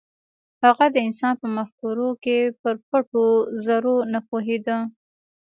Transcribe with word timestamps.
هغه 0.63 0.85
د 0.93 0.97
انسان 1.07 1.33
په 1.41 1.47
مفکورو 1.57 2.09
کې 2.23 2.37
پر 2.61 2.75
پټو 2.89 3.25
زرو 3.65 3.95
نه 4.13 4.19
پوهېده. 4.27 4.77